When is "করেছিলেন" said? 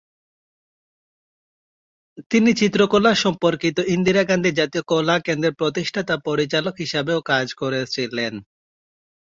7.61-8.33